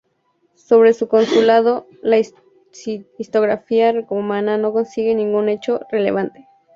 Sobre 0.55 0.95
su 0.95 1.07
consulado, 1.07 1.85
la 2.01 2.17
historiografía 2.17 3.91
romana 4.09 4.57
no 4.57 4.73
consigna 4.73 5.13
ningún 5.13 5.47
hecho 5.47 5.81
relevante. 5.91 6.47